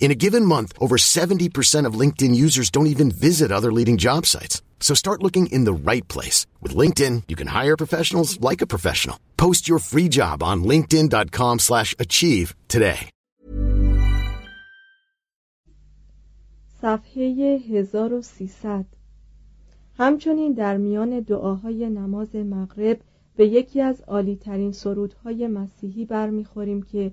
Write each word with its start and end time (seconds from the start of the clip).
In 0.00 0.10
a 0.10 0.20
given 0.24 0.44
month, 0.44 0.72
over 0.80 0.96
70% 0.96 1.86
of 1.86 2.00
LinkedIn 2.02 2.34
users 2.34 2.70
don't 2.70 2.92
even 2.94 3.10
visit 3.12 3.52
other 3.52 3.70
leading 3.70 3.98
job 3.98 4.26
sites. 4.26 4.62
So 4.80 4.94
start 4.94 5.22
looking 5.22 5.46
in 5.46 5.64
the 5.64 5.80
right 5.90 6.06
place. 6.08 6.46
With 6.60 6.74
LinkedIn, 6.74 7.24
you 7.28 7.36
can 7.36 7.48
hire 7.48 7.76
professionals 7.76 8.40
like 8.40 8.60
a 8.62 8.66
professional. 8.66 9.16
Post 9.36 9.68
your 9.68 9.78
free 9.78 10.08
job 10.08 10.42
on 10.42 10.64
linkedin.com 10.64 11.58
slash 11.60 11.94
achieve 11.98 12.54
today. 12.68 13.08
صفحه 16.82 17.22
1300 17.70 18.86
همچنین 19.98 20.52
در 20.52 20.76
میان 20.76 21.20
دعاهای 21.20 21.90
نماز 21.90 22.36
مغرب 22.36 23.00
به 23.36 23.46
یکی 23.46 23.80
از 23.80 24.00
عالیترین 24.00 24.72
سرودهای 24.72 25.46
مسیحی 25.46 26.04
برمیخوریم 26.04 26.82
که 26.82 27.12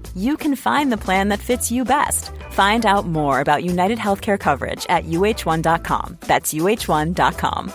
you 0.17 0.35
can 0.37 0.55
find 0.55 0.91
the 0.91 0.97
plan 0.97 1.29
that 1.29 1.39
fits 1.39 1.71
you 1.71 1.85
best. 1.85 2.31
Find 2.51 2.85
out 2.85 3.07
more 3.07 3.39
about 3.39 3.63
United 3.63 3.97
Healthcare 3.97 4.39
coverage 4.39 4.85
at 4.89 5.05
uh1.com. 5.05 6.17
That's 6.21 6.53
uh1.com. 6.53 7.71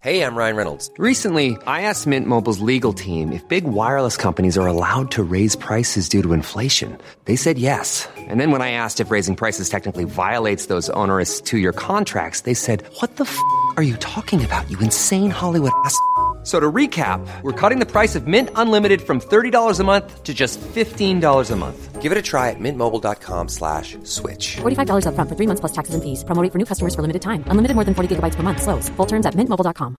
Hey, 0.00 0.22
I'm 0.22 0.36
Ryan 0.36 0.54
Reynolds. 0.54 0.92
Recently, 0.96 1.58
I 1.66 1.82
asked 1.82 2.06
Mint 2.06 2.28
Mobile's 2.28 2.60
legal 2.60 2.92
team 2.92 3.32
if 3.32 3.46
big 3.48 3.64
wireless 3.64 4.16
companies 4.16 4.56
are 4.56 4.66
allowed 4.68 5.10
to 5.10 5.24
raise 5.24 5.56
prices 5.56 6.08
due 6.08 6.22
to 6.22 6.32
inflation. 6.32 6.96
They 7.24 7.34
said 7.34 7.58
yes. 7.58 8.08
And 8.16 8.40
then 8.40 8.52
when 8.52 8.62
I 8.62 8.70
asked 8.70 9.00
if 9.00 9.10
raising 9.10 9.34
prices 9.34 9.68
technically 9.68 10.04
violates 10.04 10.66
those 10.66 10.88
onerous 10.90 11.40
two-year 11.40 11.72
contracts, 11.72 12.42
they 12.42 12.54
said, 12.54 12.84
"What 13.00 13.16
the 13.16 13.24
f*** 13.24 13.36
are 13.76 13.82
you 13.82 13.96
talking 13.96 14.44
about? 14.44 14.70
You 14.70 14.78
insane 14.78 15.30
Hollywood 15.30 15.72
ass." 15.84 15.98
So 16.47 16.59
to 16.59 16.71
recap, 16.71 17.25
we're 17.41 17.53
cutting 17.53 17.79
the 17.79 17.85
price 17.85 18.15
of 18.15 18.27
Mint 18.27 18.49
Unlimited 18.55 19.01
from 19.01 19.21
$30 19.21 19.79
a 19.79 19.83
month 19.83 20.23
to 20.23 20.33
just 20.33 20.59
$15 20.59 21.51
a 21.51 21.55
month. 21.55 22.01
Give 22.01 22.11
it 22.11 22.17
a 22.17 22.21
try 22.21 22.49
at 22.49 22.59
mintmobile.com 22.59 23.47
slash 23.47 23.97
switch. 24.03 24.57
$45 24.57 25.05
upfront 25.07 25.29
for 25.29 25.35
three 25.35 25.47
months 25.47 25.61
plus 25.61 25.71
taxes 25.71 25.95
and 25.95 26.03
fees. 26.03 26.25
Promo 26.25 26.43
rate 26.43 26.51
for 26.51 26.59
new 26.59 26.65
customers 26.65 26.93
for 26.95 27.01
limited 27.01 27.21
time. 27.21 27.45
Unlimited 27.47 27.75
more 27.75 27.85
than 27.85 27.95
40 27.95 28.15
gigabytes 28.15 28.35
per 28.35 28.43
month. 28.43 28.61
Slows. 28.61 28.89
Full 28.97 29.05
terms 29.05 29.25
at 29.25 29.35
mintmobile.com. 29.35 29.95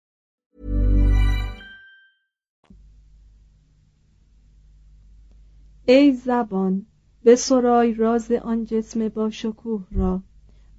ای 5.86 6.12
زبان 6.12 6.86
به 7.24 7.36
سرای 7.36 7.94
راز 7.94 8.32
آن 8.32 8.64
جسم 8.64 9.08
با 9.08 9.30
شکوه 9.30 9.86
را 9.92 10.22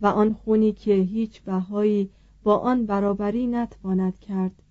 و 0.01 0.07
آن 0.07 0.33
خونی 0.33 0.73
که 0.73 0.93
هیچ 0.93 1.41
بهایی 1.41 2.09
با 2.43 2.57
آن 2.57 2.85
برابری 2.85 3.47
نتواند 3.47 4.19
کرد 4.19 4.61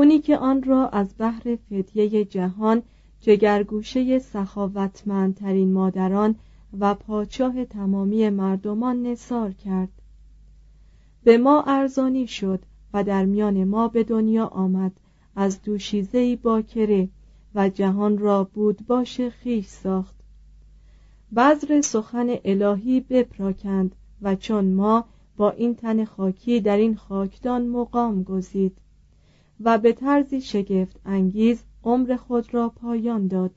خونی 0.00 0.18
که 0.18 0.38
آن 0.38 0.62
را 0.62 0.88
از 0.88 1.14
بحر 1.18 1.56
فدیه 1.56 2.24
جهان 2.24 2.82
جگرگوشه 3.20 4.18
سخاوتمندترین 4.18 5.72
مادران 5.72 6.34
و 6.78 6.94
پاچاه 6.94 7.64
تمامی 7.64 8.30
مردمان 8.30 9.02
نثار 9.02 9.52
کرد. 9.52 9.88
به 11.24 11.38
ما 11.38 11.62
ارزانی 11.62 12.26
شد 12.26 12.62
و 12.94 13.04
در 13.04 13.24
میان 13.24 13.64
ما 13.64 13.88
به 13.88 14.04
دنیا 14.04 14.46
آمد. 14.46 14.92
از 15.36 15.62
دوشیزهای 15.62 16.36
باکره 16.36 17.08
و 17.54 17.68
جهان 17.68 18.18
را 18.18 18.44
بود 18.44 18.86
باش 18.86 19.20
خیش 19.20 19.66
ساخت. 19.66 20.16
بذر 21.36 21.80
سخن 21.80 22.36
الهی 22.44 23.00
بپراکند 23.00 23.96
و 24.22 24.34
چون 24.34 24.72
ما 24.72 25.04
با 25.36 25.50
این 25.50 25.74
تن 25.74 26.04
خاکی 26.04 26.60
در 26.60 26.76
این 26.76 26.96
خاکدان 26.96 27.66
مقام 27.66 28.22
گزید. 28.22 28.76
و 29.64 29.78
به 29.78 29.92
طرزی 29.92 30.40
شگفت 30.40 31.00
انگیز 31.04 31.62
عمر 31.84 32.16
خود 32.16 32.54
را 32.54 32.68
پایان 32.68 33.26
داد. 33.26 33.50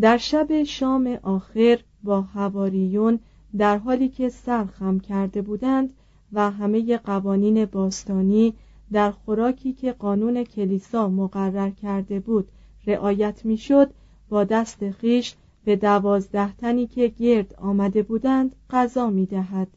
در 0.00 0.16
شب 0.16 0.62
شام 0.62 1.18
آخر 1.22 1.78
با 2.02 2.20
هواریون 2.20 3.18
در 3.56 3.78
حالی 3.78 4.08
که 4.08 4.28
سر 4.28 4.64
خم 4.64 5.00
کرده 5.00 5.42
بودند 5.42 5.92
و 6.32 6.50
همه 6.50 6.96
قوانین 6.96 7.64
باستانی 7.64 8.54
در 8.92 9.10
خوراکی 9.10 9.72
که 9.72 9.92
قانون 9.92 10.44
کلیسا 10.44 11.08
مقرر 11.08 11.70
کرده 11.70 12.20
بود 12.20 12.48
رعایت 12.86 13.44
می‌شد 13.44 13.90
با 14.28 14.44
دست 14.44 14.90
خیش 14.90 15.34
به 15.64 15.76
دوازده 15.76 16.52
تنی 16.52 16.86
که 16.86 17.08
گرد 17.08 17.54
آمده 17.54 18.02
بودند 18.02 18.56
غذا 18.70 19.10
می 19.10 19.26
دهد 19.26 19.68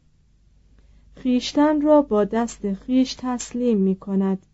خیشتن 1.16 1.80
را 1.80 2.02
با 2.02 2.24
دست 2.24 2.72
خیش 2.72 3.14
تسلیم 3.14 3.78
می 3.78 3.94
کند 3.96 4.46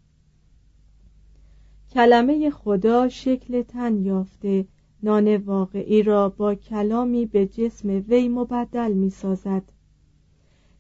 کلمه 1.93 2.51
خدا 2.51 3.09
شکل 3.09 3.63
تن 3.63 4.05
یافته. 4.05 4.67
نان 5.03 5.37
واقعی 5.37 6.03
را 6.03 6.29
با 6.29 6.55
کلامی 6.55 7.27
به 7.27 7.47
جسم 7.47 7.89
وی 8.09 8.29
مبدل 8.29 8.93
می 8.93 9.11
سازد 9.11 9.63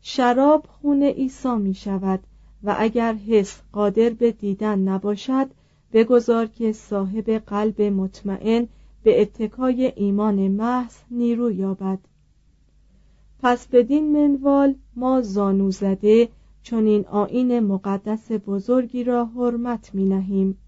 شراب 0.01 0.67
خون 0.67 1.03
عیسی 1.03 1.57
می 1.57 1.75
شود 1.75 2.21
و 2.63 2.77
اگر 2.79 3.15
حس 3.15 3.63
قادر 3.73 4.11
به 4.11 4.33
دیدن 4.33 4.79
نباشد 4.79 5.47
بگذار 5.93 6.47
که 6.47 6.73
صاحب 6.73 7.31
قلب 7.31 7.83
مطمئن 7.83 8.69
به 9.03 9.23
اتکای 9.23 9.93
ایمان 9.97 10.49
محض 10.49 10.97
نیرو 11.11 11.51
یابد. 11.51 11.99
پس 13.43 13.67
بدین 13.67 14.13
منوال 14.13 14.75
ما 14.97 15.23
زانو 15.23 15.71
زده 15.71 16.29
چون 16.63 16.87
این 16.87 17.07
آین 17.07 17.61
مقدس 17.61 18.33
بزرگی 18.33 19.05
را 19.05 19.25
حرمت 19.25 19.95
می 19.95 20.05
نهیم 20.05 20.59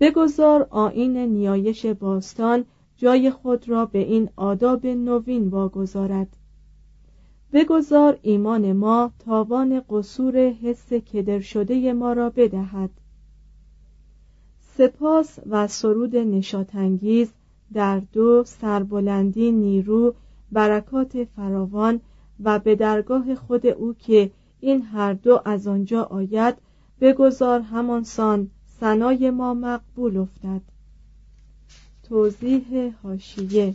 بگذار 0.00 0.66
آین 0.70 1.16
نیایش 1.16 1.86
باستان 1.86 2.64
جای 2.96 3.30
خود 3.30 3.68
را 3.68 3.86
به 3.86 3.98
این 3.98 4.28
آداب 4.36 4.86
نوین 4.86 5.48
واگذارد. 5.48 6.36
بگذار 7.52 8.18
ایمان 8.22 8.72
ما 8.72 9.12
تاوان 9.18 9.82
قصور 9.90 10.36
حس 10.36 10.92
کدر 10.92 11.40
شده 11.40 11.92
ما 11.92 12.12
را 12.12 12.30
بدهد. 12.30 12.90
سپاس 14.60 15.38
و 15.46 15.66
سرود 15.66 16.16
نشاتانگیز 16.16 17.32
در 17.72 18.02
دو 18.12 18.44
سربلندی 18.44 19.52
نیرو 19.52 20.14
برکات 20.52 21.24
فراوان 21.24 22.00
و 22.44 22.58
به 22.58 22.74
درگاه 22.74 23.34
خود 23.34 23.66
او 23.66 23.94
که 23.94 24.30
این 24.60 24.82
هر 24.82 25.12
دو 25.12 25.40
از 25.44 25.66
آنجا 25.66 26.02
آید 26.02 26.56
بگذار 27.00 27.60
همانسان 27.60 28.50
سنای 28.80 29.30
ما 29.30 29.54
مقبول 29.54 30.16
افتد. 30.16 30.62
توضیح 32.02 32.94
هاشیه 33.02 33.74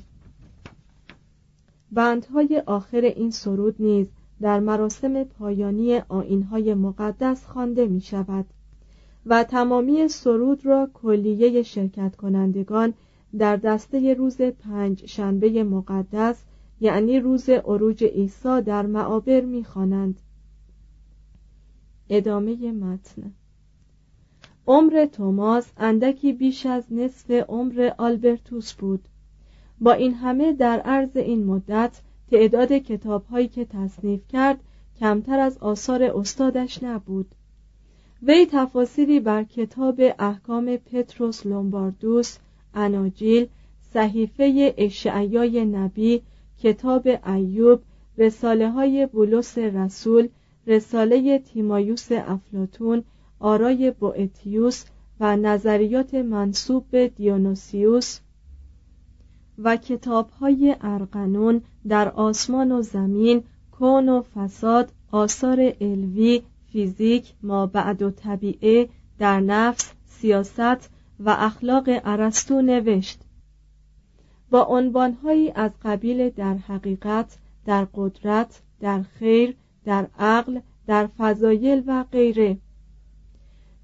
بندهای 1.91 2.63
آخر 2.65 3.01
این 3.01 3.31
سرود 3.31 3.75
نیز 3.79 4.07
در 4.41 4.59
مراسم 4.59 5.23
پایانی 5.23 5.97
آینهای 6.09 6.73
مقدس 6.73 7.45
خوانده 7.45 7.87
می 7.87 8.01
شود 8.01 8.45
و 9.25 9.43
تمامی 9.43 10.07
سرود 10.07 10.65
را 10.65 10.89
کلیه 10.93 11.63
شرکت 11.63 12.15
کنندگان 12.15 12.93
در 13.37 13.55
دسته 13.55 14.13
روز 14.13 14.41
پنج 14.41 15.05
شنبه 15.05 15.63
مقدس 15.63 16.43
یعنی 16.81 17.19
روز 17.19 17.49
عروج 17.49 18.03
عیسی 18.03 18.61
در 18.61 18.85
معابر 18.85 19.41
می‌خوانند. 19.41 20.19
ادامه 22.09 22.71
متن. 22.71 23.33
عمر 24.67 25.05
توماس 25.05 25.71
اندکی 25.77 26.33
بیش 26.33 26.65
از 26.65 26.83
نصف 26.93 27.31
عمر 27.31 27.91
آلبرتوس 27.97 28.73
بود. 28.73 29.07
با 29.79 29.91
این 29.91 30.13
همه 30.13 30.53
در 30.53 30.79
عرض 30.79 31.17
این 31.17 31.45
مدت 31.45 32.01
تعداد 32.31 32.71
کتابهایی 32.71 33.47
که 33.47 33.65
تصنیف 33.65 34.27
کرد 34.27 34.59
کمتر 34.99 35.39
از 35.39 35.57
آثار 35.57 36.03
استادش 36.03 36.83
نبود. 36.83 37.35
وی 38.23 38.47
تفاصیلی 38.51 39.19
بر 39.19 39.43
کتاب 39.43 40.01
احکام 40.19 40.77
پتروس 40.77 41.45
لومباردوس 41.45 42.37
اناجیل 42.73 43.47
صحیفه 43.93 44.73
اشعیای 44.77 45.65
نبی 45.65 46.21
کتاب 46.59 47.07
ایوب 47.27 47.81
رساله 48.17 48.69
های 48.69 49.05
بولس 49.05 49.57
رسول 49.57 50.27
رساله 50.67 51.39
تیمایوس 51.39 52.07
افلاتون 52.11 53.03
آرای 53.41 53.91
بوئتیوس 53.91 54.85
و 55.19 55.37
نظریات 55.37 56.13
منصوب 56.13 56.85
به 56.91 57.07
دیونوسیوس 57.07 58.19
و 59.57 59.77
کتاب 59.77 60.29
های 60.29 60.75
ارقنون 60.81 61.61
در 61.87 62.09
آسمان 62.09 62.71
و 62.71 62.81
زمین 62.81 63.43
کون 63.71 64.09
و 64.09 64.21
فساد 64.21 64.91
آثار 65.11 65.73
الوی 65.81 66.41
فیزیک 66.71 67.33
ما 67.43 67.65
بعد 67.65 68.01
و 68.01 68.11
طبیعه 68.11 68.89
در 69.19 69.39
نفس 69.39 69.91
سیاست 70.05 70.89
و 71.19 71.29
اخلاق 71.29 71.83
ارسطو 71.87 72.61
نوشت. 72.61 73.19
با 74.51 74.63
عنوانهایی 74.63 75.51
از 75.51 75.71
قبیل 75.83 76.29
در 76.29 76.53
حقیقت 76.53 77.37
در 77.65 77.87
قدرت 77.93 78.61
در 78.79 79.03
خیر 79.03 79.55
در 79.85 80.07
عقل 80.19 80.59
در 80.87 81.07
فضایل 81.07 81.83
و 81.87 82.03
غیره. 82.11 82.57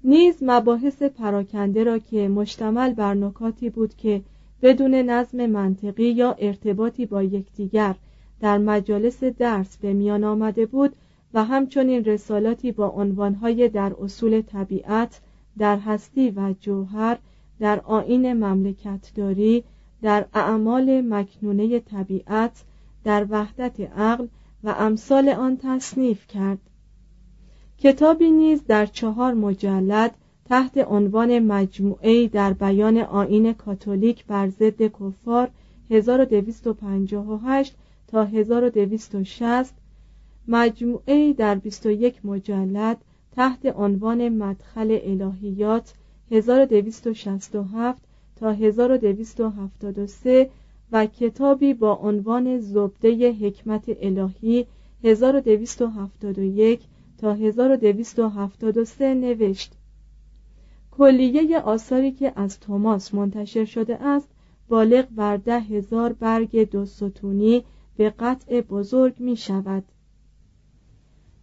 نیز 0.04 0.36
مباحث 0.42 1.02
پراکنده 1.02 1.84
را 1.84 1.98
که 1.98 2.28
مشتمل 2.28 2.92
بر 2.92 3.14
نکاتی 3.14 3.70
بود 3.70 3.94
که 3.94 4.22
بدون 4.62 4.94
نظم 4.94 5.46
منطقی 5.46 6.10
یا 6.10 6.36
ارتباطی 6.38 7.06
با 7.06 7.22
یکدیگر 7.22 7.94
در 8.40 8.58
مجالس 8.58 9.24
درس 9.24 9.76
به 9.76 9.92
میان 9.92 10.24
آمده 10.24 10.66
بود 10.66 10.96
و 11.34 11.44
همچنین 11.44 12.04
رسالاتی 12.04 12.72
با 12.72 12.88
عنوانهای 12.88 13.68
در 13.68 13.92
اصول 14.02 14.40
طبیعت 14.40 15.20
در 15.58 15.78
هستی 15.78 16.30
و 16.30 16.54
جوهر 16.60 17.18
در 17.60 17.80
آین 17.80 18.32
مملکتداری 18.32 19.64
در 20.02 20.26
اعمال 20.34 21.00
مکنونه 21.00 21.80
طبیعت 21.80 22.64
در 23.04 23.26
وحدت 23.30 23.80
عقل 23.80 24.26
و 24.64 24.74
امثال 24.78 25.28
آن 25.28 25.56
تصنیف 25.56 26.26
کرد. 26.26 26.58
کتابی 27.78 28.30
نیز 28.30 28.66
در 28.66 28.86
چهار 28.86 29.34
مجلد 29.34 30.14
تحت 30.44 30.78
عنوان 30.78 31.38
مجموعه 31.38 32.28
در 32.28 32.52
بیان 32.52 32.98
آین 32.98 33.52
کاتولیک 33.52 34.24
بر 34.26 34.48
ضد 34.48 34.82
کفار 34.82 35.50
1258 35.90 37.74
تا 38.06 38.24
1260 38.24 39.74
مجموعه 40.48 41.32
در 41.32 41.54
21 41.54 42.26
مجلد 42.26 42.96
تحت 43.36 43.66
عنوان 43.66 44.28
مدخل 44.28 44.98
الهیات 45.02 45.94
1267 46.30 48.02
تا 48.36 48.52
1273 48.52 50.50
و 50.92 51.06
کتابی 51.06 51.74
با 51.74 51.94
عنوان 51.94 52.58
زبده 52.58 53.32
حکمت 53.32 53.84
الهی 54.00 54.66
1271 55.04 56.80
تا 57.18 57.34
1273 57.34 59.14
نوشت. 59.14 59.72
کلیه 60.90 61.60
آثاری 61.60 62.12
که 62.12 62.32
از 62.36 62.60
توماس 62.60 63.14
منتشر 63.14 63.64
شده 63.64 64.02
است 64.02 64.28
بالغ 64.68 65.06
بر 65.16 65.36
ده 65.36 65.60
هزار 65.60 66.12
برگ 66.12 66.70
دو 66.70 66.86
ستونی 66.86 67.64
به 67.96 68.10
قطع 68.10 68.60
بزرگ 68.60 69.14
می 69.20 69.36
شود. 69.36 69.84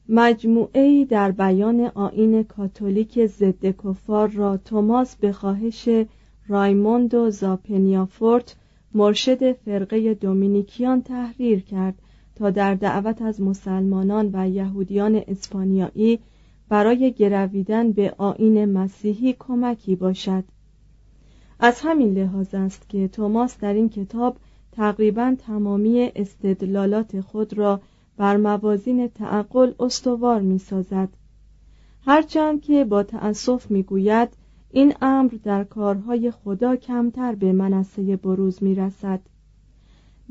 مجموعه 0.09 1.05
در 1.05 1.31
بیان 1.31 1.79
آین 1.95 2.43
کاتولیک 2.43 3.25
ضد 3.25 3.65
کفار 3.65 4.27
را 4.27 4.57
توماس 4.57 5.15
به 5.15 5.31
خواهش 5.31 5.89
رایموندو 6.47 7.29
زاپنیافورت 7.29 8.55
مرشد 8.93 9.51
فرقه 9.51 10.13
دومینیکیان 10.13 11.01
تحریر 11.01 11.59
کرد. 11.59 12.01
تا 12.35 12.49
در 12.49 12.75
دعوت 12.75 13.21
از 13.21 13.41
مسلمانان 13.41 14.29
و 14.33 14.49
یهودیان 14.49 15.21
اسپانیایی 15.27 16.19
برای 16.69 17.11
گرویدن 17.11 17.91
به 17.91 18.13
آین 18.17 18.65
مسیحی 18.65 19.35
کمکی 19.39 19.95
باشد. 19.95 20.43
از 21.59 21.81
همین 21.81 22.13
لحاظ 22.13 22.53
است 22.53 22.89
که 22.89 23.07
توماس 23.07 23.59
در 23.59 23.73
این 23.73 23.89
کتاب 23.89 24.37
تقریبا 24.71 25.35
تمامی 25.39 26.11
استدلالات 26.15 27.21
خود 27.21 27.57
را 27.57 27.81
بر 28.17 28.37
موازین 28.37 29.07
تعقل 29.07 29.73
استوار 29.79 30.41
می 30.41 30.59
سازد 30.59 31.09
هرچند 32.05 32.61
که 32.61 32.85
با 32.85 33.03
تأسف 33.03 33.71
می 33.71 33.83
گوید 33.83 34.29
این 34.71 34.93
امر 35.01 35.31
در 35.43 35.63
کارهای 35.63 36.31
خدا 36.31 36.75
کمتر 36.75 37.35
به 37.35 37.51
منصه 37.51 38.15
بروز 38.15 38.63
می 38.63 38.75
رسد 38.75 39.19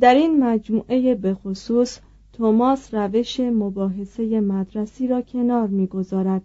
در 0.00 0.14
این 0.14 0.44
مجموعه 0.44 1.14
به 1.14 1.34
خصوص 1.34 1.98
توماس 2.32 2.94
روش 2.94 3.40
مباحثه 3.40 4.40
مدرسی 4.40 5.08
را 5.08 5.22
کنار 5.22 5.66
می‌گذارد 5.66 6.42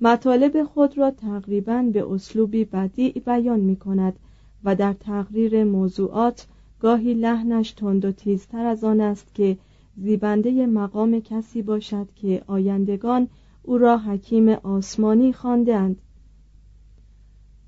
مطالب 0.00 0.64
خود 0.64 0.98
را 0.98 1.10
تقریبا 1.10 1.82
به 1.92 2.12
اسلوبی 2.12 2.64
بدیع 2.64 3.22
بیان 3.26 3.60
می 3.60 3.76
کند 3.76 4.18
و 4.64 4.74
در 4.74 4.92
تقریر 4.92 5.64
موضوعات 5.64 6.46
گاهی 6.80 7.14
لحنش 7.14 7.72
تند 7.72 8.04
و 8.04 8.12
تیزتر 8.12 8.66
از 8.66 8.84
آن 8.84 9.00
است 9.00 9.34
که 9.34 9.56
زیبنده 9.96 10.66
مقام 10.66 11.20
کسی 11.20 11.62
باشد 11.62 12.08
که 12.16 12.42
آیندگان 12.46 13.28
او 13.62 13.78
را 13.78 13.98
حکیم 13.98 14.48
آسمانی 14.48 15.32
خواندند. 15.32 15.96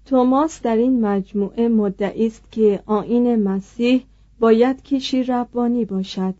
توماس 0.04 0.62
در 0.62 0.76
این 0.76 1.00
مجموعه 1.00 1.68
مدعی 1.68 2.26
است 2.26 2.52
که 2.52 2.82
آین 2.86 3.42
مسیح 3.42 4.04
باید 4.44 4.82
کشی 4.82 5.22
ربانی 5.22 5.84
باشد. 5.84 6.34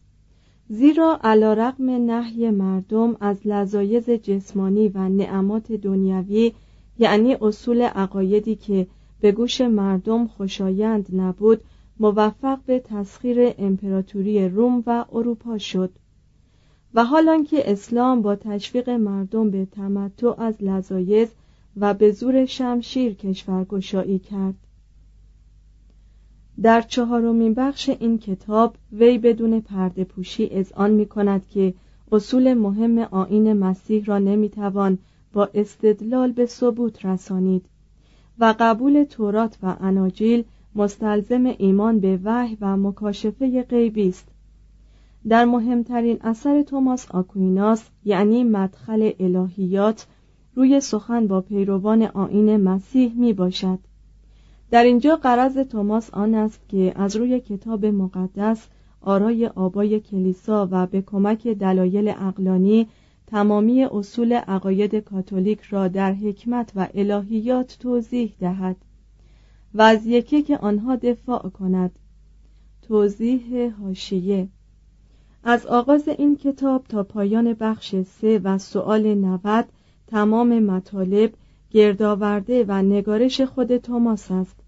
زیرا 0.68 1.20
علا 1.22 1.52
رقم 1.52 1.90
نحی 1.90 2.50
مردم 2.50 3.16
از 3.20 3.46
لذایز 3.46 4.10
جسمانی 4.10 4.88
و 4.88 5.08
نعمات 5.08 5.72
دنیوی 5.72 6.52
یعنی 6.98 7.36
اصول 7.40 7.82
عقایدی 7.82 8.54
که 8.54 8.86
به 9.20 9.32
گوش 9.32 9.60
مردم 9.60 10.26
خوشایند 10.26 11.08
نبود 11.12 11.60
موفق 12.00 12.58
به 12.66 12.78
تسخیر 12.78 13.54
امپراتوری 13.58 14.48
روم 14.48 14.82
و 14.86 15.04
اروپا 15.12 15.58
شد. 15.58 15.90
و 16.94 17.04
حالان 17.04 17.44
که 17.44 17.72
اسلام 17.72 18.22
با 18.22 18.36
تشویق 18.36 18.90
مردم 18.90 19.50
به 19.50 19.66
تمتع 19.66 20.42
از 20.42 20.54
لذایز 20.60 21.28
و 21.76 21.94
به 21.94 22.10
زور 22.10 22.44
شمشیر 22.44 23.14
کشورگشایی 23.14 24.18
کرد. 24.18 24.63
در 26.62 26.80
چهارمین 26.80 27.54
بخش 27.54 27.88
این 27.88 28.18
کتاب 28.18 28.76
وی 28.92 29.18
بدون 29.18 29.60
پرده 29.60 30.04
پوشی 30.04 30.64
آن 30.74 30.90
می 30.90 31.06
کند 31.06 31.48
که 31.48 31.74
اصول 32.12 32.54
مهم 32.54 32.98
آین 32.98 33.52
مسیح 33.52 34.04
را 34.04 34.18
نمی‌توان 34.18 34.98
با 35.32 35.50
استدلال 35.54 36.32
به 36.32 36.46
ثبوت 36.46 37.04
رسانید 37.04 37.64
و 38.38 38.54
قبول 38.60 39.04
تورات 39.04 39.58
و 39.62 39.76
اناجیل 39.80 40.44
مستلزم 40.74 41.54
ایمان 41.58 42.00
به 42.00 42.18
وحی 42.24 42.58
و 42.60 42.76
مکاشفه 42.76 43.62
غیبی 43.62 44.08
است. 44.08 44.28
در 45.28 45.44
مهمترین 45.44 46.18
اثر 46.20 46.62
توماس 46.62 47.10
آکویناس 47.10 47.88
یعنی 48.04 48.44
مدخل 48.44 49.10
الهیات 49.20 50.06
روی 50.54 50.80
سخن 50.80 51.26
با 51.26 51.40
پیروان 51.40 52.02
آین 52.02 52.56
مسیح 52.56 53.12
می 53.16 53.32
باشد 53.32 53.78
در 54.74 54.84
اینجا 54.84 55.16
قرض 55.16 55.58
توماس 55.58 56.10
آن 56.10 56.34
است 56.34 56.68
که 56.68 56.92
از 56.96 57.16
روی 57.16 57.40
کتاب 57.40 57.86
مقدس 57.86 58.68
آرای 59.00 59.46
آبای 59.46 60.00
کلیسا 60.00 60.68
و 60.70 60.86
به 60.86 61.02
کمک 61.02 61.48
دلایل 61.48 62.08
اقلانی 62.08 62.88
تمامی 63.26 63.84
اصول 63.84 64.32
عقاید 64.32 64.94
کاتولیک 64.94 65.60
را 65.60 65.88
در 65.88 66.12
حکمت 66.12 66.72
و 66.76 66.88
الهیات 66.94 67.76
توضیح 67.80 68.34
دهد 68.40 68.76
و 69.74 69.82
از 69.82 70.06
یکی 70.06 70.42
که 70.42 70.58
آنها 70.58 70.96
دفاع 70.96 71.48
کند. 71.48 71.98
توضیح 72.82 73.72
هاشیه 73.82 74.48
از 75.44 75.66
آغاز 75.66 76.08
این 76.08 76.36
کتاب 76.36 76.84
تا 76.88 77.02
پایان 77.02 77.52
بخش 77.52 77.96
سه 78.00 78.38
و 78.38 78.58
سؤال 78.58 79.14
90 79.14 79.64
تمام 80.06 80.58
مطالب 80.58 81.32
گردآورده 81.70 82.64
و 82.68 82.82
نگارش 82.82 83.40
خود 83.40 83.76
توماس 83.76 84.30
است. 84.30 84.63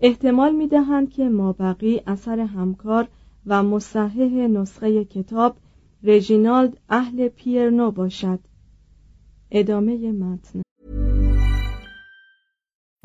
احتمال 0.00 0.54
می 0.54 0.68
دهند 0.68 1.10
که 1.10 1.28
مابقی 1.28 2.00
اثر 2.06 2.40
همکار 2.40 3.08
و 3.46 3.62
مصحح 3.62 4.24
نسخه 4.28 5.04
کتاب 5.04 5.56
رژینالد 6.02 6.78
اهل 6.88 7.28
پیرنو 7.28 7.90
باشد. 7.90 8.40
ادامه 9.50 10.12
متن. 10.12 10.62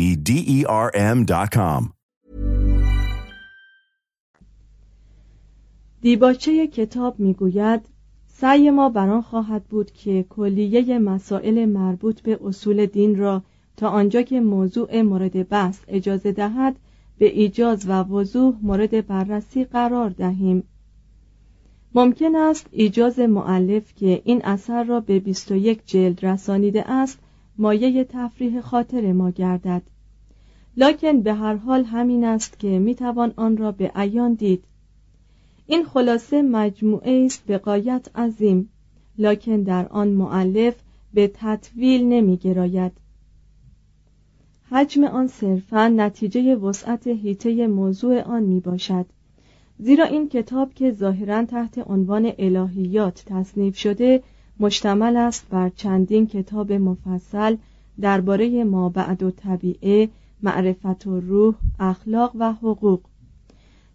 D 0.00 0.30
E 0.56 0.58
R 0.86 0.88
M.com. 1.16 1.82
دیباچه 6.00 6.66
کتاب 6.66 7.20
می‌گوید 7.20 7.80
سعی 8.26 8.70
ما 8.70 8.88
بران 8.88 9.22
خواهد 9.22 9.64
بود 9.64 9.90
که 9.92 10.24
کلیه 10.28 10.98
مسائل 10.98 11.64
مربوط 11.64 12.20
به 12.20 12.38
اصول 12.44 12.86
دین 12.86 13.18
را 13.18 13.42
تا 13.76 13.88
آنجا 13.88 14.22
که 14.22 14.40
موضوع 14.40 15.02
مورد 15.02 15.48
بحث 15.48 15.78
اجازه 15.88 16.32
دهد 16.32 16.76
به 17.18 17.26
ایجاز 17.26 17.88
و 17.88 17.92
وضوح 17.92 18.54
مورد 18.62 19.06
بررسی 19.06 19.64
قرار 19.64 20.10
دهیم 20.10 20.62
ممکن 21.94 22.36
است 22.36 22.66
ایجاز 22.70 23.18
معلف 23.18 23.94
که 23.94 24.22
این 24.24 24.40
اثر 24.44 24.84
را 24.84 25.00
به 25.00 25.20
21 25.20 25.86
جلد 25.86 26.26
رسانیده 26.26 26.90
است 26.90 27.18
مایه 27.58 28.04
تفریح 28.04 28.60
خاطر 28.60 29.12
ما 29.12 29.30
گردد 29.30 29.82
لکن 30.80 31.20
به 31.20 31.34
هر 31.34 31.54
حال 31.54 31.84
همین 31.84 32.24
است 32.24 32.58
که 32.58 32.78
می‌توان 32.78 33.32
آن 33.36 33.56
را 33.56 33.72
به 33.72 33.90
عیان 33.94 34.34
دید. 34.34 34.64
این 35.66 35.84
خلاصه 35.84 36.42
مجموعه 36.42 37.24
است 37.26 37.46
به 37.46 37.58
قایت 37.58 38.08
عظیم 38.14 38.68
لکن 39.18 39.62
در 39.62 39.88
آن 39.88 40.08
معلف 40.08 40.74
به 41.14 41.30
تطویل 41.34 42.04
نمی 42.04 42.36
گراید 42.36 42.92
حجم 44.70 45.04
آن 45.04 45.26
صرفا 45.26 45.88
نتیجه 45.88 46.56
وسعت 46.56 47.06
هیته 47.06 47.66
موضوع 47.66 48.22
آن 48.22 48.42
می 48.42 48.60
باشد 48.60 49.06
زیرا 49.78 50.04
این 50.04 50.28
کتاب 50.28 50.74
که 50.74 50.92
ظاهرا 50.92 51.44
تحت 51.44 51.90
عنوان 51.90 52.32
الهیات 52.38 53.22
تصنیف 53.26 53.76
شده 53.76 54.22
مشتمل 54.60 55.16
است 55.16 55.46
بر 55.50 55.68
چندین 55.68 56.26
کتاب 56.26 56.72
مفصل 56.72 57.56
درباره 58.00 58.64
ما 58.64 58.88
بعد 58.88 59.22
و 59.22 59.30
طبیعه 59.30 60.08
معرفت 60.42 61.06
و 61.06 61.20
روح 61.20 61.54
اخلاق 61.78 62.32
و 62.38 62.52
حقوق. 62.52 63.00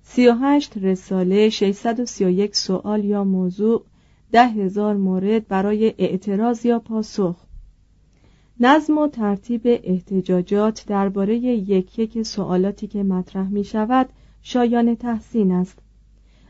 38 0.03 0.77
رساله 0.77 1.49
631 1.49 2.55
سوال 2.55 3.05
یا 3.05 3.23
موضوع 3.23 3.85
ده 4.31 4.47
هزار 4.47 4.95
مورد 4.95 5.47
برای 5.47 5.93
اعتراض 5.97 6.65
یا 6.65 6.79
پاسخ. 6.79 7.35
نظم 8.59 8.97
و 8.97 9.07
ترتیب 9.07 9.61
احتجاجات 9.65 10.85
درباره 10.87 11.35
یک 11.37 11.99
یک 11.99 12.23
سوالاتی 12.23 12.87
که 12.87 13.03
مطرح 13.03 13.47
می 13.49 13.63
شود 13.63 14.09
شایان 14.41 14.95
تحسین 14.95 15.51
است. 15.51 15.79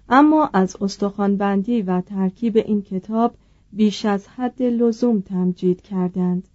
اما 0.10 0.50
از 0.54 0.76
استخوانبندی 0.82 1.82
و 1.82 2.02
ترکیب 2.02 2.58
این 2.58 2.82
کتاب 2.82 3.36
بیش 3.74 4.06
از 4.06 4.28
حد 4.28 4.64
لزوم 4.64 5.22
تمجید 5.22 5.82
کردند. 5.82 6.48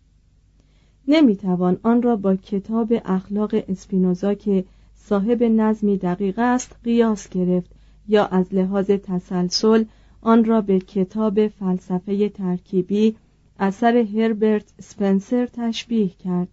نمی‌توان 1.13 1.79
آن 1.83 2.03
را 2.03 2.17
با 2.17 2.37
کتاب 2.37 2.93
اخلاق 3.05 3.65
اسپینوزا 3.69 4.35
که 4.35 4.65
صاحب 4.95 5.43
نظمی 5.43 5.97
دقیق 5.97 6.39
است 6.39 6.77
قیاس 6.85 7.29
گرفت 7.29 7.71
یا 8.09 8.27
از 8.27 8.55
لحاظ 8.55 8.91
تسلسل 8.91 9.85
آن 10.21 10.45
را 10.45 10.61
به 10.61 10.79
کتاب 10.79 11.49
فلسفه 11.49 12.29
ترکیبی 12.29 13.17
اثر 13.59 13.97
هربرت 13.97 14.73
سپنسر 14.81 15.47
تشبیه 15.47 16.09
کرد. 16.09 16.49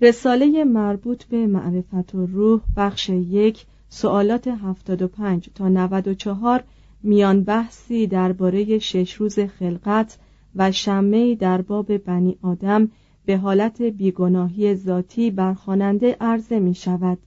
رساله 0.00 0.64
مربوط 0.64 1.24
به 1.24 1.46
معرفت 1.46 2.14
و 2.14 2.26
روح 2.26 2.60
بخش 2.76 3.08
یک 3.08 3.66
سوالات 3.88 4.48
75 4.48 5.50
تا 5.54 5.68
94 5.68 6.64
میان 7.02 7.44
بحثی 7.44 8.06
درباره 8.06 8.78
شش 8.78 9.14
روز 9.14 9.38
خلقت 9.38 10.18
و 10.56 10.72
شمه 10.72 11.34
در 11.34 11.62
باب 11.62 11.96
بنی 11.96 12.38
آدم 12.42 12.90
به 13.26 13.36
حالت 13.36 13.82
بیگناهی 13.82 14.74
ذاتی 14.74 15.30
بر 15.30 15.54
خواننده 15.54 16.16
عرضه 16.20 16.58
می 16.58 16.74
شود. 16.74 17.18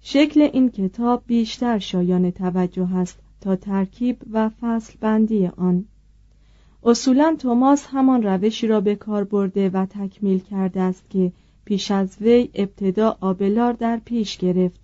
شکل 0.00 0.40
این 0.40 0.70
کتاب 0.70 1.22
بیشتر 1.26 1.78
شایان 1.78 2.30
توجه 2.30 2.96
است 2.96 3.18
تا 3.40 3.56
ترکیب 3.56 4.16
و 4.30 4.48
فصل 4.60 4.94
بندی 5.00 5.46
آن. 5.46 5.84
اصولا 6.84 7.36
توماس 7.38 7.86
همان 7.86 8.22
روشی 8.22 8.66
را 8.66 8.80
به 8.80 8.94
کار 8.94 9.24
برده 9.24 9.70
و 9.70 9.86
تکمیل 9.86 10.38
کرده 10.38 10.80
است 10.80 11.10
که 11.10 11.32
پیش 11.64 11.90
از 11.90 12.16
وی 12.20 12.50
ابتدا 12.54 13.16
آبلار 13.20 13.72
در 13.72 14.00
پیش 14.04 14.36
گرفت 14.36 14.80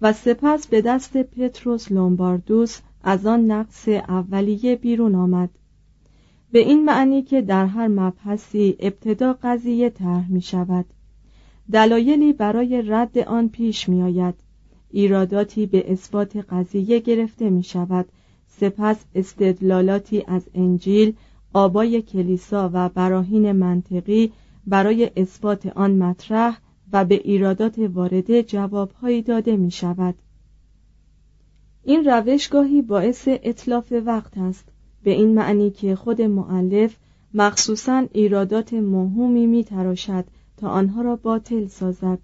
و 0.00 0.12
سپس 0.12 0.66
به 0.66 0.82
دست 0.82 1.16
پتروس 1.16 1.92
لومباردوس 1.92 2.80
از 3.02 3.26
آن 3.26 3.50
نقص 3.50 3.88
اولیه 3.88 4.76
بیرون 4.76 5.14
آمد. 5.14 5.50
به 6.54 6.60
این 6.60 6.84
معنی 6.84 7.22
که 7.22 7.42
در 7.42 7.66
هر 7.66 7.88
مبحثی 7.88 8.76
ابتدا 8.78 9.38
قضیه 9.42 9.90
طرح 9.90 10.32
می 10.32 10.42
شود. 10.42 10.84
دلایلی 11.72 12.32
برای 12.32 12.82
رد 12.82 13.18
آن 13.18 13.48
پیش 13.48 13.88
می 13.88 14.02
آید. 14.02 14.34
ایراداتی 14.90 15.66
به 15.66 15.92
اثبات 15.92 16.36
قضیه 16.36 16.98
گرفته 16.98 17.50
می 17.50 17.62
شود. 17.62 18.06
سپس 18.48 19.04
استدلالاتی 19.14 20.24
از 20.26 20.48
انجیل 20.54 21.14
آبای 21.52 22.02
کلیسا 22.02 22.70
و 22.72 22.88
براهین 22.88 23.52
منطقی 23.52 24.32
برای 24.66 25.10
اثبات 25.16 25.66
آن 25.66 25.96
مطرح 25.96 26.58
و 26.92 27.04
به 27.04 27.14
ایرادات 27.14 27.78
وارده 27.78 28.42
جوابهایی 28.42 29.22
داده 29.22 29.56
می 29.56 29.70
شود. 29.70 30.14
این 31.84 32.04
روش 32.04 32.48
گاهی 32.48 32.82
باعث 32.82 33.22
اطلاف 33.26 33.92
وقت 33.92 34.38
است. 34.38 34.73
به 35.04 35.10
این 35.10 35.34
معنی 35.34 35.70
که 35.70 35.96
خود 35.96 36.22
معلف 36.22 36.96
مخصوصا 37.34 38.06
ایرادات 38.12 38.74
مهمی 38.74 39.46
می 39.46 39.64
تراشد 39.64 40.24
تا 40.56 40.68
آنها 40.68 41.02
را 41.02 41.16
باطل 41.16 41.66
سازد 41.66 42.18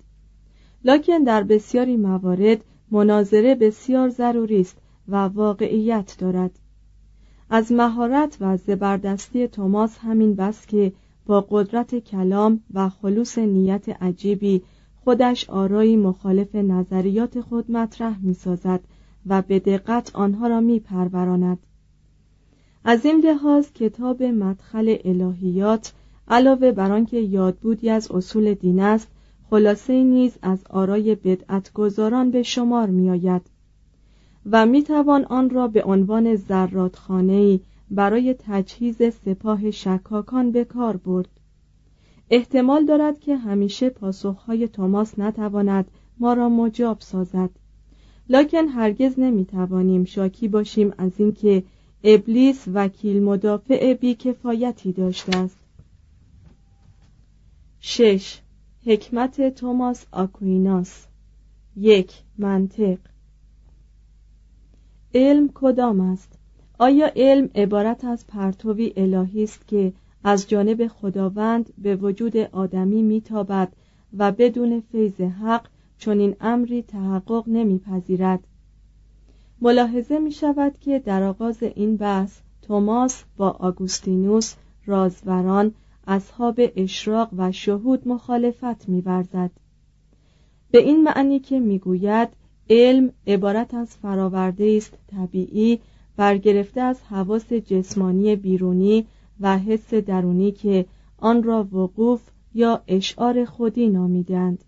لکن 0.85 1.19
در 1.19 1.43
بسیاری 1.43 1.97
موارد 1.97 2.65
مناظره 2.91 3.55
بسیار 3.55 4.09
ضروری 4.09 4.61
است 4.61 4.77
و 5.09 5.17
واقعیت 5.17 6.17
دارد 6.19 6.51
از 7.51 7.73
مهارت 7.73 8.37
و 8.41 8.57
زبردستی 8.57 9.49
توماس 9.49 9.99
همین 9.99 10.35
بس 10.35 10.67
که 10.67 10.93
با 11.27 11.47
قدرت 11.51 11.99
کلام 11.99 12.61
و 12.75 12.89
خلوص 12.89 13.39
نیت 13.39 13.89
عجیبی 13.89 14.63
خودش 15.05 15.51
آرایی 15.51 15.97
مخالف 15.97 16.55
نظریات 16.55 17.41
خود 17.41 17.71
مطرح 17.71 18.19
می 18.23 18.35
سازد 18.35 18.81
و 19.27 19.43
به 19.43 19.59
دقت 19.59 20.17
آنها 20.17 20.47
را 20.47 20.61
می 20.61 20.81
پروراند. 20.81 21.59
از 22.85 23.07
این 23.07 23.21
لحاظ 23.25 23.73
کتاب 23.73 24.23
مدخل 24.23 24.97
الهیات 25.05 25.93
علاوه 26.29 26.73
بر 26.73 26.93
آنکه 26.93 27.19
یادبودی 27.19 27.91
از 27.91 28.11
اصول 28.11 28.55
دین 28.55 28.81
است 28.81 29.09
خلاصه 29.51 30.05
نیز 30.05 30.39
از 30.43 30.59
آرای 30.71 31.15
بدعتگذاران 31.15 32.31
به 32.31 32.43
شمار 32.43 32.87
می 32.87 33.11
آید 33.11 33.43
و 34.51 34.67
می 34.67 34.83
توان 34.83 35.25
آن 35.25 35.51
را 35.51 35.69
به 35.69 35.85
عنوان 35.85 36.35
زرادخانه‌ای 36.35 37.61
برای 37.91 38.35
تجهیز 38.39 38.97
سپاه 38.97 39.71
شکاکان 39.71 40.51
به 40.51 40.65
کار 40.65 40.97
برد. 40.97 41.29
احتمال 42.31 42.87
دارد 42.87 43.21
که 43.21 43.37
همیشه 43.37 43.91
پاسخهای 43.91 44.69
توماس 44.69 45.19
نتواند 45.19 45.91
ما 46.19 46.33
را 46.33 46.49
مجاب 46.49 46.97
سازد. 47.01 47.51
لکن 48.29 48.69
هرگز 48.69 49.19
نمی‌توانیم 49.19 50.05
شاکی 50.05 50.49
باشیم 50.49 50.93
از 50.99 51.13
اینکه 51.19 51.63
ابلیس 52.05 52.65
وکیل 52.75 53.23
مدافع 53.23 53.95
بیکفایتی 53.95 54.93
داشته 54.93 55.37
است. 55.37 55.59
شش. 57.81 58.39
حکمت 58.87 59.55
توماس 59.55 60.07
آکویناس. 60.13 61.07
یک. 61.77 62.13
منطق. 62.39 62.99
علم 65.15 65.51
کدام 65.55 66.01
است؟ 66.01 66.39
آیا 66.79 67.13
علم 67.17 67.51
عبارت 67.55 68.05
از 68.05 68.27
پرتوی 68.27 68.93
الهی 68.97 69.43
است 69.43 69.69
که 69.69 69.93
از 70.25 70.49
جانب 70.49 70.87
خداوند 70.87 71.73
به 71.79 71.97
وجود 71.97 72.37
آدمی 72.37 73.03
میتابد 73.03 73.73
و 74.19 74.33
بدون 74.33 74.81
فیض 74.93 75.21
حق 75.21 75.67
چون 75.99 76.19
این 76.19 76.37
امری 76.41 76.83
تحقق 76.83 77.45
نمیپذیرد؟ 77.49 78.47
ملاحظه 79.63 80.19
می 80.19 80.33
شود 80.33 80.79
که 80.81 80.99
در 80.99 81.23
آغاز 81.23 81.63
این 81.63 81.97
بحث 81.97 82.39
توماس 82.63 83.25
با 83.37 83.51
آگوستینوس 83.51 84.55
رازوران 84.87 85.75
اصحاب 86.07 86.61
اشراق 86.77 87.29
و 87.37 87.53
شهود 87.53 88.09
مخالفت 88.09 88.89
میورزد. 88.89 89.51
به 90.71 90.79
این 90.79 91.03
معنی 91.03 91.39
که 91.39 91.61
می‌گوید 91.61 92.29
علم 92.71 93.13
عبارت 93.27 93.75
از 93.75 93.97
فراورده 93.97 94.75
است 94.77 94.99
طبیعی 95.07 95.81
برگرفته 96.17 96.81
از 96.81 97.03
حواس 97.03 97.53
جسمانی 97.53 98.37
بیرونی 98.37 99.07
و 99.41 99.59
حس 99.59 99.95
درونی 99.95 100.53
که 100.53 100.87
آن 101.19 101.43
را 101.43 101.69
وقوف 101.73 102.23
یا 102.55 102.83
اشعار 102.89 103.45
خودی 103.45 103.89
نامیدند 103.89 104.65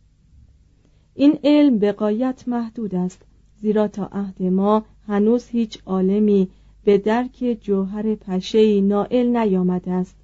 این 1.14 1.38
علم 1.44 1.78
به 1.78 1.92
قایت 1.92 2.48
محدود 2.48 2.94
است. 2.94 3.22
زیرا 3.62 3.88
تا 3.88 4.08
عهد 4.12 4.42
ما 4.42 4.84
هنوز 5.06 5.48
هیچ 5.48 5.78
عالمی 5.86 6.48
به 6.84 6.98
درک 6.98 7.58
جوهر 7.60 8.14
پشهی 8.14 8.80
نائل 8.80 9.36
نیامده 9.36 9.90
است. 9.90 10.16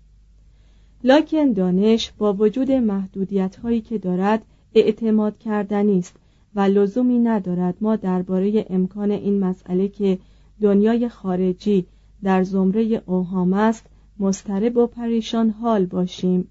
لکن 1.04 1.52
دانش 1.52 2.12
با 2.18 2.32
وجود 2.32 2.70
محدودیت 2.72 3.56
هایی 3.56 3.80
که 3.80 3.98
دارد 3.98 4.42
اعتماد 4.74 5.38
کردنی 5.38 5.98
است 5.98 6.16
و 6.54 6.60
لزومی 6.60 7.18
ندارد 7.18 7.76
ما 7.80 7.96
درباره 7.96 8.66
امکان 8.70 9.10
این 9.10 9.40
مسئله 9.40 9.88
که 9.88 10.18
دنیای 10.60 11.08
خارجی 11.08 11.86
در 12.22 12.42
زمره 12.42 13.02
اوهام 13.06 13.52
است 13.52 13.86
مسترب 14.18 14.76
و 14.76 14.86
پریشان 14.86 15.50
حال 15.50 15.86
باشیم. 15.86 16.48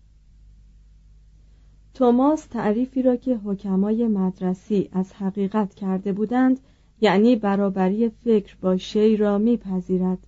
توماس 1.93 2.45
تعریفی 2.45 3.01
را 3.01 3.15
که 3.15 3.35
حکمای 3.35 4.07
مدرسی 4.07 4.89
از 4.91 5.13
حقیقت 5.13 5.75
کرده 5.75 6.13
بودند 6.13 6.59
یعنی 7.01 7.35
برابری 7.35 8.09
فکر 8.09 8.55
با 8.61 8.77
شی 8.77 9.17
را 9.17 9.37
میپذیرد. 9.37 10.27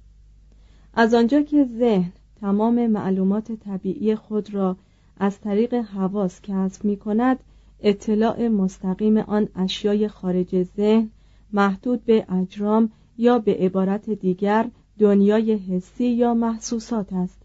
از 0.93 1.13
آنجا 1.13 1.41
که 1.41 1.67
ذهن 1.79 2.11
تمام 2.41 2.87
معلومات 2.87 3.51
طبیعی 3.51 4.15
خود 4.15 4.53
را 4.53 4.77
از 5.17 5.39
طریق 5.39 5.73
حواس 5.73 6.41
کسب 6.41 6.85
می 6.85 6.97
کند 6.97 7.39
اطلاع 7.79 8.47
مستقیم 8.47 9.17
آن 9.17 9.47
اشیای 9.55 10.07
خارج 10.07 10.63
ذهن 10.63 11.09
محدود 11.53 12.05
به 12.05 12.25
اجرام 12.29 12.91
یا 13.17 13.39
به 13.39 13.53
عبارت 13.53 14.09
دیگر 14.09 14.69
دنیای 14.99 15.53
حسی 15.53 16.07
یا 16.07 16.33
محسوسات 16.33 17.13
است. 17.13 17.41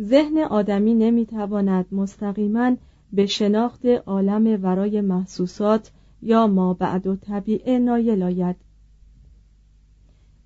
ذهن 0.00 0.38
آدمی 0.38 0.94
نمی‌تواند 0.94 1.86
مستقیما 1.92 2.76
به 3.12 3.26
شناخت 3.26 3.86
عالم 3.86 4.62
ورای 4.62 5.00
محسوسات 5.00 5.90
یا 6.22 6.46
ما 6.46 6.74
بعد 6.74 7.06
و 7.06 7.16
طبیعه 7.16 7.78
نایل 7.78 8.22
آید. 8.22 8.56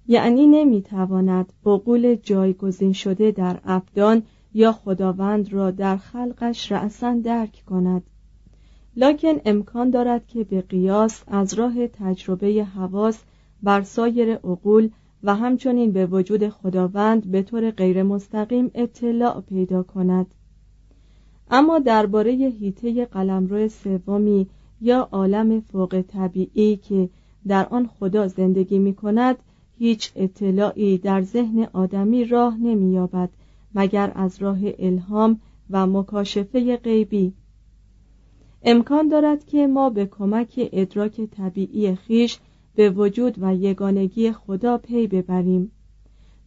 یعنی 0.06 0.46
نمی‌تواند 0.46 1.52
بقول 1.64 2.14
جایگزین 2.14 2.92
شده 2.92 3.30
در 3.30 3.60
ابدان 3.64 4.22
یا 4.54 4.72
خداوند 4.72 5.52
را 5.52 5.70
در 5.70 5.96
خلقش 5.96 6.72
رأسا 6.72 7.14
درک 7.24 7.62
کند. 7.66 8.02
لکن 8.96 9.34
امکان 9.44 9.90
دارد 9.90 10.26
که 10.26 10.44
به 10.44 10.60
قیاس 10.60 11.22
از 11.26 11.54
راه 11.54 11.86
تجربه 11.86 12.64
حواس 12.64 13.22
بر 13.62 13.82
سایر 13.82 14.34
عقول 14.34 14.90
و 15.22 15.34
همچنین 15.34 15.92
به 15.92 16.06
وجود 16.06 16.48
خداوند 16.48 17.30
به 17.30 17.42
طور 17.42 17.70
غیر 17.70 18.02
مستقیم 18.02 18.70
اطلاع 18.74 19.40
پیدا 19.40 19.82
کند. 19.82 20.26
اما 21.50 21.78
درباره 21.78 22.30
هیته 22.32 23.04
قلمرو 23.04 23.68
سومی 23.68 24.46
یا 24.82 25.08
عالم 25.12 25.60
فوق 25.60 26.04
طبیعی 26.08 26.76
که 26.76 27.08
در 27.46 27.66
آن 27.66 27.86
خدا 27.86 28.28
زندگی 28.28 28.78
می 28.78 28.94
کند 28.94 29.36
هیچ 29.78 30.12
اطلاعی 30.16 30.98
در 30.98 31.22
ذهن 31.22 31.68
آدمی 31.72 32.24
راه 32.24 32.56
نمییابد 32.58 33.30
مگر 33.74 34.12
از 34.14 34.42
راه 34.42 34.58
الهام 34.78 35.40
و 35.70 35.86
مکاشفه 35.86 36.76
غیبی. 36.76 37.32
امکان 38.62 39.08
دارد 39.08 39.46
که 39.46 39.66
ما 39.66 39.90
به 39.90 40.06
کمک 40.06 40.68
ادراک 40.72 41.20
طبیعی 41.20 41.94
خیش 41.94 42.38
به 42.74 42.90
وجود 42.90 43.34
و 43.40 43.54
یگانگی 43.54 44.32
خدا 44.32 44.78
پی 44.78 45.06
ببریم. 45.06 45.70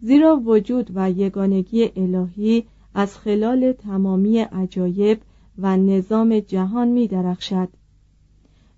زیرا 0.02 0.38
وجود 0.46 0.92
و 0.96 1.12
یگانگی 1.12 1.92
الهی 1.96 2.64
از 2.94 3.18
خلال 3.18 3.72
تمامی 3.72 4.40
عجایب 4.40 5.20
و 5.58 5.78
نظام 5.78 6.40
جهان 6.40 6.88
می 6.88 7.08
درخشد 7.08 7.70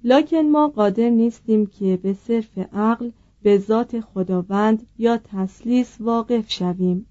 لکن 0.09 0.41
ما 0.41 0.67
قادر 0.67 1.09
نیستیم 1.09 1.65
که 1.65 1.99
به 2.03 2.13
صرف 2.13 2.57
عقل 2.73 3.11
به 3.41 3.57
ذات 3.57 3.99
خداوند 3.99 4.87
یا 4.97 5.17
تسلیس 5.17 6.01
واقف 6.01 6.51
شویم. 6.51 7.05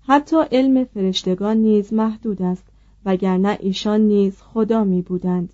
حتی 0.00 0.36
علم 0.52 0.84
فرشتگان 0.84 1.56
نیز 1.56 1.92
محدود 1.92 2.42
است 2.42 2.64
وگرنه 3.04 3.58
ایشان 3.60 4.00
نیز 4.00 4.36
خدا 4.42 4.84
می 4.84 5.02
بودند. 5.02 5.52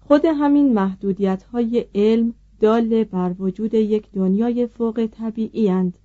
خود 0.00 0.24
همین 0.24 0.74
محدودیت 0.74 1.42
های 1.42 1.86
علم 1.94 2.34
دال 2.60 3.04
بر 3.04 3.34
وجود 3.38 3.74
یک 3.74 4.12
دنیای 4.12 4.66
فوق 4.66 5.06
طبیعی 5.06 5.68
اند. 5.68 5.98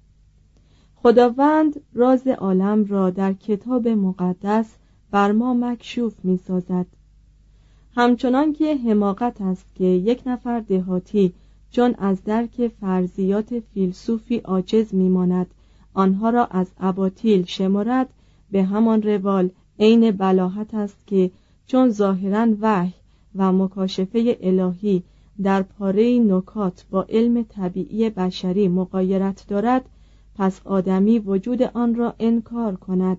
خداوند 0.96 1.82
راز 1.94 2.28
عالم 2.28 2.86
را 2.86 3.10
در 3.10 3.34
کتاب 3.34 3.88
مقدس 3.88 4.76
بر 5.12 5.32
ما 5.32 5.54
مکشوف 5.54 6.26
می 6.26 6.38
سازد 6.38 6.86
همچنان 7.96 8.54
که 8.54 8.78
حماقت 8.78 9.42
است 9.42 9.66
که 9.76 9.84
یک 9.84 10.22
نفر 10.26 10.60
دهاتی 10.60 11.34
چون 11.72 11.96
از 11.98 12.24
درک 12.24 12.68
فرضیات 12.82 13.60
فیلسوفی 13.60 14.38
عاجز 14.38 14.94
میماند 14.94 15.48
آنها 15.94 16.30
را 16.30 16.46
از 16.46 16.68
اباطیل 16.80 17.46
شمارد. 17.46 18.10
به 18.52 18.64
همان 18.64 19.02
روال 19.02 19.50
عین 19.80 20.12
بلاحت 20.12 20.74
است 20.74 21.08
که 21.08 21.32
چون 21.68 21.90
ظاهرا 21.90 22.48
وحی 22.62 22.94
و 23.36 23.52
مکاشفه 23.52 24.38
الهی 24.42 25.04
در 25.44 25.62
پاره 25.62 26.20
نکات 26.20 26.86
با 26.92 27.06
علم 27.10 27.44
طبیعی 27.44 28.10
بشری 28.10 28.68
مقایرت 28.68 29.46
دارد 29.48 29.86
پس 30.36 30.62
آدمی 30.66 31.20
وجود 31.20 31.62
آن 31.62 31.96
را 31.96 32.14
انکار 32.20 32.76
کند. 32.76 33.18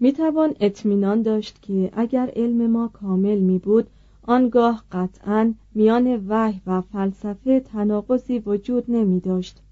می 0.00 0.12
توان 0.12 0.54
اطمینان 0.60 1.22
داشت 1.22 1.62
که 1.62 1.90
اگر 1.92 2.32
علم 2.36 2.70
ما 2.70 2.88
کامل 2.88 3.38
می 3.38 3.58
بود 3.58 3.86
آنگاه 4.22 4.84
قطعا 4.92 5.54
میان 5.74 6.26
وحی 6.28 6.60
و 6.66 6.80
فلسفه 6.80 7.60
تناقضی 7.60 8.38
وجود 8.38 8.84
نمی 8.88 9.20
داشت 9.20 9.62